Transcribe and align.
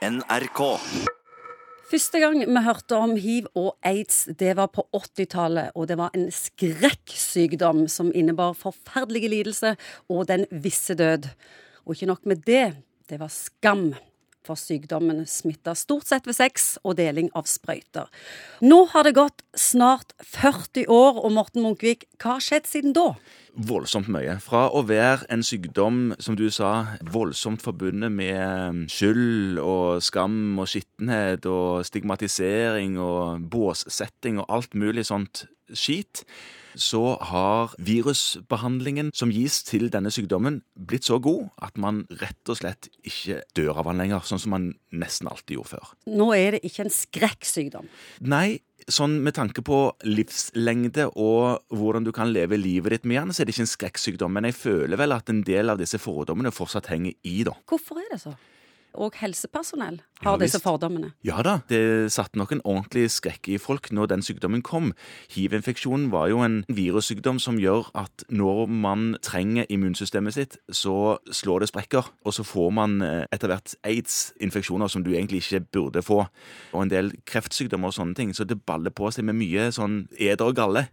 NRK. 0.00 0.60
Første 1.90 2.20
gang 2.22 2.38
vi 2.40 2.60
hørte 2.64 2.96
om 2.96 3.10
hiv 3.20 3.50
og 3.58 3.74
aids, 3.84 4.22
det 4.40 4.54
var 4.56 4.70
på 4.72 4.86
80-tallet. 4.96 5.74
Og 5.76 5.90
det 5.90 5.98
var 6.00 6.14
en 6.16 6.30
skrekksykdom 6.32 7.82
som 7.92 8.08
innebar 8.16 8.54
forferdelige 8.56 9.28
lidelser 9.28 9.76
og 10.08 10.30
den 10.30 10.46
visse 10.64 10.96
død. 10.96 11.28
Og 11.84 11.92
ikke 11.92 12.08
nok 12.14 12.24
med 12.32 12.46
det, 12.48 12.78
det 13.12 13.20
var 13.20 13.28
skam. 13.34 13.90
For 14.40 14.56
sykdommen 14.56 15.26
smitta 15.28 15.74
stort 15.76 16.08
sett 16.08 16.24
ved 16.24 16.38
sex 16.38 16.78
og 16.80 16.96
deling 16.96 17.28
av 17.36 17.44
sprøyter. 17.50 18.08
Nå 18.64 18.86
har 18.94 19.04
det 19.04 19.18
gått 19.18 19.44
snart 19.52 20.14
40 20.24 20.88
år, 20.88 21.20
og 21.20 21.34
Morten 21.36 21.60
Munkvik, 21.66 22.08
hva 22.16 22.38
har 22.38 22.46
skjedd 22.46 22.70
siden 22.70 22.96
da? 22.96 23.10
Voldsomt 23.54 24.10
mye. 24.12 24.36
Fra 24.42 24.66
å 24.72 24.82
være 24.88 25.26
en 25.32 25.42
sykdom, 25.46 26.14
som 26.22 26.36
du 26.38 26.46
sa, 26.54 26.96
voldsomt 27.12 27.62
forbundet 27.64 28.12
med 28.14 28.86
skyld 28.92 29.60
og 29.62 30.02
skam 30.04 30.58
og 30.60 30.70
skittenhet 30.70 31.48
og 31.50 31.84
stigmatisering 31.88 32.98
og 33.00 33.46
båssetting 33.50 34.40
og 34.42 34.48
alt 34.60 34.74
mulig 34.78 35.08
sånt 35.10 35.44
skit, 35.74 36.24
så 36.78 37.16
har 37.30 37.74
virusbehandlingen 37.82 39.10
som 39.16 39.32
gis 39.34 39.60
til 39.66 39.88
denne 39.92 40.12
sykdommen, 40.14 40.60
blitt 40.74 41.08
så 41.08 41.18
god 41.22 41.48
at 41.62 41.78
man 41.80 42.04
rett 42.20 42.52
og 42.52 42.60
slett 42.60 42.90
ikke 43.02 43.40
dør 43.58 43.82
av 43.82 43.90
den 43.90 44.02
lenger, 44.04 44.24
sånn 44.26 44.42
som 44.42 44.54
man 44.54 44.70
nesten 44.94 45.30
alltid 45.30 45.58
gjorde 45.58 45.72
før. 45.74 45.94
Nå 46.10 46.30
er 46.36 46.56
det 46.56 46.64
ikke 46.66 46.86
en 46.86 46.94
skrekksykdom. 46.94 47.90
Nei, 48.30 48.60
sånn 48.94 49.18
med 49.24 49.36
tanke 49.38 49.62
på 49.66 49.80
livslengde 50.06 51.08
og 51.10 51.62
hvordan 51.74 52.06
du 52.06 52.12
kan 52.16 52.32
leve 52.34 52.58
livet 52.60 52.96
ditt 52.96 53.08
med 53.08 53.22
den, 53.22 53.34
så 53.34 53.42
er 53.42 53.48
det 53.48 53.56
ikke 53.56 53.66
en 53.66 53.74
skrekksykdom. 53.74 54.34
Men 54.36 54.48
jeg 54.50 54.58
føler 54.58 55.00
vel 55.00 55.16
at 55.16 55.32
en 55.32 55.42
del 55.46 55.72
av 55.72 55.80
disse 55.80 56.00
fordommene 56.02 56.52
fortsatt 56.54 56.90
henger 56.92 57.14
i, 57.22 57.40
da. 57.46 57.56
Hvorfor 57.70 58.02
er 58.02 58.10
det 58.14 58.20
så? 58.22 58.34
Og 58.94 59.16
helsepersonell 59.20 60.00
har 60.20 60.36
ja, 60.36 60.40
disse 60.42 60.60
fordommene. 60.60 61.12
Ja 61.24 61.40
da, 61.44 61.60
det 61.70 62.10
satte 62.12 62.38
nok 62.38 62.52
en 62.52 62.62
ordentlig 62.68 63.06
skrekk 63.14 63.48
i 63.48 63.58
folk 63.60 63.88
når 63.94 64.10
den 64.12 64.24
sykdommen 64.24 64.62
kom. 64.66 64.90
Hiv-infeksjonen 65.32 66.10
var 66.12 66.28
jo 66.32 66.42
en 66.44 66.60
virussykdom 66.68 67.40
som 67.40 67.58
gjør 67.60 67.88
at 67.96 68.24
når 68.28 68.66
man 68.68 69.14
trenger 69.24 69.68
immunsystemet 69.72 70.36
sitt, 70.36 70.58
så 70.68 71.16
slår 71.32 71.64
det 71.64 71.70
sprekker. 71.72 72.10
Og 72.26 72.36
så 72.36 72.44
får 72.44 72.68
man 72.76 72.98
eh, 73.06 73.24
etter 73.32 73.52
hvert 73.52 73.74
aids-infeksjoner 73.86 74.92
som 74.92 75.04
du 75.06 75.12
egentlig 75.14 75.40
ikke 75.44 75.62
burde 75.78 76.04
få. 76.04 76.20
Og 76.74 76.84
en 76.84 76.92
del 76.92 77.12
kreftsykdommer 77.28 77.88
og 77.88 77.96
sånne 77.96 78.18
ting. 78.18 78.34
Så 78.36 78.44
det 78.44 78.60
baller 78.68 78.92
på 78.92 79.08
seg 79.14 79.24
med 79.28 79.38
mye 79.40 79.70
sånn 79.74 80.02
eder 80.18 80.50
og 80.50 80.58
galle. 80.58 80.86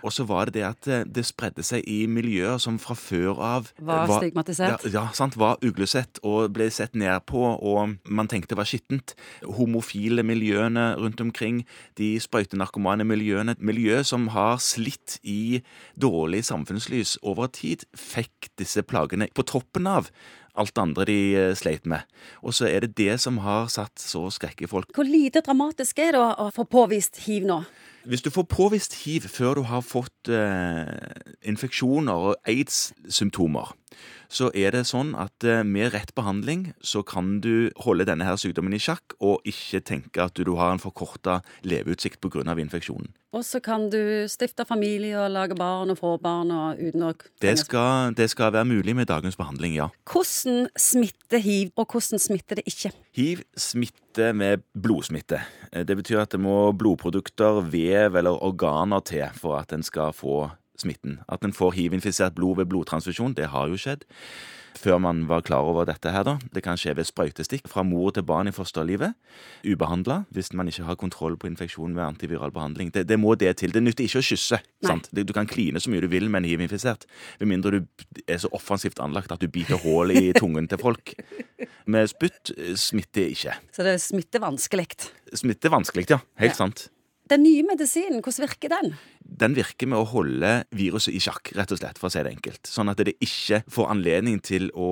Og 0.00 0.14
så 0.16 0.24
var 0.28 0.48
det 0.48 0.60
det 0.60 0.66
at 0.70 0.88
eh, 0.88 1.04
det 1.04 1.26
spredde 1.28 1.64
seg 1.66 1.84
i 1.84 2.06
miljøer 2.08 2.56
som 2.62 2.80
fra 2.80 2.96
før 2.96 3.36
av 3.36 3.70
Var, 3.76 4.08
var 4.08 4.24
stigmatisert? 4.24 4.88
Ja, 4.88 4.96
ja, 4.96 5.04
sant. 5.16 5.36
Var 5.40 5.60
uglesett 5.64 6.22
og 6.24 6.54
ble 6.56 6.70
sett 6.72 6.96
ned 6.96 7.28
på 7.28 7.39
og 7.40 7.96
man 8.04 8.30
tenkte 8.30 8.58
var 8.58 8.68
skittent. 8.68 9.14
Homofile 9.58 10.24
miljøene 10.26 10.94
rundt 11.00 11.20
omkring, 11.22 11.62
de 11.98 12.12
sprøytenarkomane 12.22 13.06
miljøene. 13.08 13.56
Et 13.56 13.64
miljø 13.72 14.02
som 14.06 14.28
har 14.34 14.60
slitt 14.62 15.18
i 15.22 15.62
dårlig 16.00 16.44
samfunnslys 16.48 17.16
over 17.22 17.50
tid, 17.54 17.86
fikk 17.96 18.52
disse 18.60 18.84
plagene 18.86 19.30
på 19.34 19.46
toppen 19.48 19.88
av 19.90 20.10
alt 20.58 20.74
det 20.74 20.82
andre 20.82 21.06
de 21.08 21.18
eh, 21.38 21.52
sleit 21.58 21.86
med. 21.88 22.06
Og 22.42 22.54
så 22.56 22.68
er 22.70 22.84
det 22.84 22.96
det 22.98 23.18
som 23.22 23.40
har 23.44 23.70
satt 23.72 24.00
så 24.02 24.26
skrekk 24.32 24.64
i 24.64 24.70
folk. 24.70 24.90
Hvor 24.94 25.06
lite 25.06 25.42
dramatisk 25.46 26.02
er 26.02 26.16
det 26.16 26.22
å 26.22 26.50
få 26.54 26.66
påvist 26.70 27.22
hiv 27.26 27.46
nå? 27.48 27.62
Hvis 28.08 28.24
du 28.24 28.30
får 28.32 28.46
påvist 28.48 28.96
hiv 29.02 29.28
før 29.28 29.60
du 29.60 29.66
har 29.68 29.84
fått 29.84 30.30
eh, 30.32 30.88
infeksjoner 31.46 32.30
og 32.30 32.48
aids-symptomer, 32.48 33.74
så 34.30 34.50
er 34.54 34.74
det 34.74 34.84
sånn 34.88 35.12
at 35.18 35.44
eh, 35.46 35.64
med 35.66 35.92
rett 35.94 36.12
behandling 36.14 36.70
så 36.80 37.02
kan 37.06 37.38
du 37.44 37.70
holde 37.84 38.06
denne 38.08 38.26
her 38.26 38.38
sykdommen 38.40 38.74
i 38.76 38.82
sjakk, 38.82 39.16
og 39.18 39.42
ikke 39.48 39.82
tenke 39.82 40.22
at 40.22 40.38
du 40.38 40.54
har 40.58 40.74
en 40.74 40.82
forkorta 40.82 41.40
leveutsikt 41.66 42.20
pga. 42.22 42.44
infeksjonen. 42.60 43.10
Og 43.30 43.44
så 43.46 43.60
kan 43.62 43.86
du 43.90 44.26
stifte 44.26 44.64
familie 44.66 45.14
og 45.14 45.30
lage 45.30 45.54
barn 45.54 45.92
og 45.92 46.00
få 46.00 46.16
barn 46.18 46.50
og 46.50 46.80
uten 46.80 47.04
å 47.06 47.12
det 47.42 47.52
skal, 47.62 48.14
det 48.18 48.26
skal 48.32 48.50
være 48.52 48.66
mulig 48.66 48.94
med 48.96 49.06
dagens 49.06 49.38
behandling, 49.38 49.76
ja. 49.78 49.88
Hvordan 50.10 50.66
smitter 50.78 51.38
hiv, 51.38 51.70
og 51.76 51.86
hvordan 51.94 52.18
smitter 52.22 52.58
det 52.58 52.66
ikke? 52.66 52.90
Hiv 53.14 53.44
smitter 53.54 54.34
med 54.34 54.64
blodsmitte. 54.74 55.42
Eh, 55.70 55.84
det 55.86 55.96
betyr 56.00 56.24
at 56.24 56.34
det 56.34 56.42
må 56.42 56.72
blodprodukter, 56.74 57.62
vev 57.70 58.18
eller 58.18 58.42
organer 58.42 59.02
til 59.06 59.26
for 59.38 59.60
at 59.60 59.74
en 59.74 59.86
skal 59.86 60.14
få 60.16 60.48
smitten. 60.80 61.20
At 61.28 61.44
en 61.46 61.56
får 61.56 61.76
hiv-infisert 61.76 62.38
blod 62.38 62.60
ved 62.60 62.70
blodtransfusjon, 62.72 63.36
det 63.38 63.52
har 63.54 63.68
jo 63.70 63.78
skjedd. 63.80 64.06
Før 64.78 65.00
man 65.02 65.24
var 65.28 65.42
klar 65.44 65.66
over 65.66 65.84
dette 65.88 66.12
her, 66.12 66.24
da. 66.24 66.36
Det 66.54 66.62
kan 66.64 66.78
skje 66.78 66.94
ved 66.96 67.08
sprøytestikk 67.08 67.68
fra 67.68 67.82
mor 67.86 68.12
til 68.14 68.24
barn 68.26 68.48
i 68.48 68.54
fosterlivet. 68.54 69.16
Ubehandla, 69.66 70.22
hvis 70.34 70.52
man 70.56 70.70
ikke 70.70 70.86
har 70.86 70.98
kontroll 71.00 71.36
på 71.40 71.50
infeksjon 71.50 71.96
ved 71.96 72.04
antiviral 72.04 72.54
behandling. 72.54 72.92
Det, 72.94 73.06
det 73.08 73.18
må 73.20 73.34
det 73.34 73.56
til. 73.60 73.74
Det 73.74 73.82
nytter 73.82 74.06
ikke 74.06 74.22
å 74.22 74.28
kysse. 74.30 74.60
sant? 74.86 75.10
Du 75.12 75.34
kan 75.36 75.48
kline 75.50 75.82
så 75.82 75.92
mye 75.92 76.04
du 76.04 76.08
vil 76.12 76.30
med 76.30 76.44
en 76.44 76.50
hiv-infisert, 76.52 77.06
med 77.42 77.52
mindre 77.52 77.80
du 77.80 78.22
er 78.26 78.40
så 78.40 78.50
offensivt 78.56 79.02
anlagt 79.02 79.32
at 79.34 79.42
du 79.42 79.50
biter 79.50 79.80
hull 79.84 80.14
i 80.14 80.30
tungen 80.36 80.70
til 80.70 80.80
folk. 80.80 81.14
Med 81.90 82.08
spytt 82.12 82.54
eh, 82.56 82.76
smitter 82.78 83.34
ikke. 83.34 83.58
Så 83.74 83.84
det 83.86 83.98
smitter 84.04 84.42
vanskelig? 84.42 84.88
Smitter 85.34 85.72
vanskelig, 85.72 86.06
ja. 86.12 86.20
Helt 86.40 86.54
ja. 86.54 86.58
sant. 86.62 86.88
Den 87.30 87.44
nye 87.46 87.62
medisinen, 87.62 88.20
hvordan 88.24 88.48
virker 88.48 88.72
den? 88.72 88.94
Den 89.22 89.54
virker 89.54 89.86
med 89.86 90.00
å 90.00 90.08
holde 90.10 90.50
viruset 90.74 91.14
i 91.14 91.22
sjakk, 91.22 91.52
rett 91.54 91.70
og 91.70 91.78
slett, 91.78 92.00
for 92.00 92.10
å 92.10 92.12
si 92.12 92.22
det 92.26 92.34
enkelt. 92.34 92.66
Sånn 92.66 92.90
at 92.90 92.98
det 93.06 93.14
ikke 93.22 93.62
får 93.70 93.90
anledning 93.94 94.40
til 94.42 94.66
å 94.74 94.90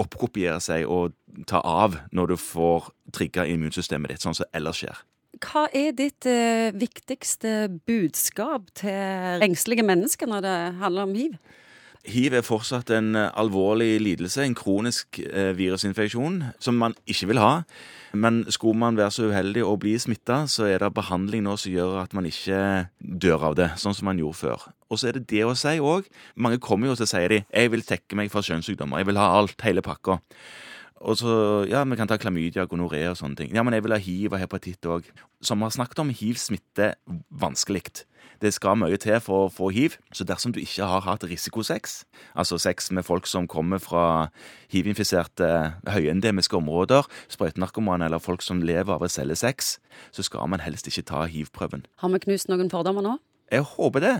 oppkopiere 0.00 0.60
seg 0.64 0.88
og 0.88 1.12
ta 1.48 1.60
av 1.60 1.98
når 2.16 2.32
du 2.32 2.36
får 2.40 2.88
trigga 3.14 3.44
immunsystemet 3.52 4.14
ditt, 4.14 4.24
sånn 4.24 4.38
som 4.38 4.48
ellers 4.56 4.80
skjer. 4.82 5.02
Hva 5.42 5.66
er 5.74 5.94
ditt 5.96 6.26
eh, 6.28 6.70
viktigste 6.76 7.68
budskap 7.88 8.68
til 8.78 9.44
engstelige 9.44 9.84
mennesker 9.86 10.28
når 10.28 10.44
det 10.44 10.56
handler 10.82 11.08
om 11.08 11.14
hiv? 11.16 11.36
Hiv 12.02 12.34
er 12.34 12.42
fortsatt 12.42 12.90
en 12.90 13.14
eh, 13.14 13.28
alvorlig 13.38 14.00
lidelse, 14.02 14.42
en 14.42 14.56
kronisk 14.58 15.20
eh, 15.22 15.52
virusinfeksjon, 15.54 16.40
som 16.58 16.80
man 16.80 16.96
ikke 17.06 17.28
vil 17.30 17.38
ha. 17.38 17.52
Men 18.12 18.42
skulle 18.52 18.76
man 18.80 18.98
være 18.98 19.14
så 19.14 19.28
uheldig 19.30 19.62
å 19.64 19.76
bli 19.80 19.94
smitta, 20.02 20.42
så 20.50 20.66
er 20.66 20.82
det 20.82 20.90
behandling 20.96 21.44
nå 21.46 21.54
som 21.60 21.72
gjør 21.72 22.00
at 22.02 22.16
man 22.18 22.26
ikke 22.26 22.88
dør 22.98 23.46
av 23.52 23.56
det, 23.60 23.70
sånn 23.80 23.94
som 23.94 24.10
man 24.10 24.18
gjorde 24.18 24.40
før. 24.40 24.66
Og 24.90 24.98
så 24.98 25.08
er 25.08 25.20
det 25.20 25.28
det 25.30 25.46
å 25.46 25.54
si 25.56 25.78
òg. 25.78 26.10
Mange 26.34 26.58
kommer 26.60 26.90
jo 26.90 26.98
til 26.98 27.06
å 27.06 27.12
si 27.12 27.22
de 27.28 27.44
'jeg 27.46 27.70
vil 27.70 27.86
tekke 27.86 28.16
meg 28.18 28.30
for 28.30 28.42
kjønnssykdommer', 28.42 28.98
'jeg 28.98 29.06
vil 29.06 29.22
ha 29.22 29.38
alt, 29.38 29.60
hele 29.62 29.80
pakka'. 29.80 30.20
Og 31.02 31.18
så, 31.18 31.32
ja, 31.66 31.82
vi 31.88 31.98
kan 31.98 32.06
ta 32.10 32.18
klamydia, 32.20 32.68
gonoré 32.70 33.02
og 33.10 33.18
sånne 33.18 33.40
ting. 33.40 33.52
Ja, 33.56 33.64
men 33.66 33.74
jeg 33.74 33.82
vil 33.82 33.94
ha 33.94 33.98
hiv 33.98 34.36
og 34.36 34.38
hepatitt 34.42 34.86
òg. 34.86 35.08
Som 35.42 35.58
vi 35.58 35.66
har 35.66 35.74
snakket 35.74 36.02
om, 36.04 36.12
hiv 36.14 36.38
smitter 36.38 36.94
vanskelig. 37.42 38.04
Det 38.42 38.50
skal 38.54 38.78
mye 38.78 38.98
til 38.98 39.18
for 39.22 39.46
å 39.46 39.50
få 39.52 39.70
hiv. 39.74 39.96
Så 40.14 40.26
dersom 40.26 40.54
du 40.54 40.60
ikke 40.62 40.86
har 40.86 41.04
hatt 41.06 41.26
risikosex, 41.26 42.02
altså 42.38 42.58
sex 42.62 42.90
med 42.94 43.06
folk 43.06 43.26
som 43.30 43.48
kommer 43.50 43.82
fra 43.82 44.30
hiv-infiserte 44.72 45.50
høyendemiske 45.90 46.58
områder, 46.58 47.06
sprøytenarkomane 47.30 48.06
eller 48.06 48.22
folk 48.22 48.42
som 48.42 48.62
lever 48.62 48.94
av 48.94 49.02
å 49.02 49.10
selge 49.10 49.38
sex, 49.42 49.76
så 50.14 50.26
skal 50.26 50.50
man 50.50 50.62
helst 50.62 50.90
ikke 50.90 51.06
ta 51.10 51.26
hiv-prøven. 51.30 51.86
Har 52.02 52.14
vi 52.14 52.22
knust 52.26 52.50
noen 52.50 52.70
fordommer 52.70 53.06
nå? 53.06 53.18
Jeg 53.52 53.66
håper 53.74 54.00
det. 54.00 54.14